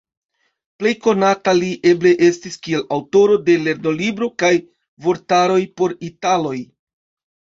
[0.83, 4.53] Plej konata li eble estis kiel aŭtoro de lernolibro kaj
[5.07, 6.57] vortaroj por italoj.